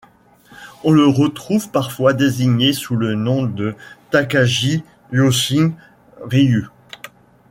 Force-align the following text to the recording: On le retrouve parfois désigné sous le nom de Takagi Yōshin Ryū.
On 0.83 0.91
le 0.93 1.05
retrouve 1.05 1.69
parfois 1.69 2.13
désigné 2.13 2.73
sous 2.73 2.95
le 2.95 3.13
nom 3.13 3.43
de 3.43 3.75
Takagi 4.09 4.83
Yōshin 5.13 5.73
Ryū. 6.23 6.65